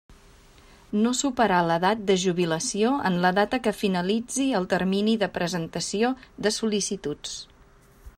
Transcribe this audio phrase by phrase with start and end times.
[1.01, 6.11] No superar l'edat de jubilació en la data que finalitzi el termini de presentació
[6.47, 7.37] de sol·licituds.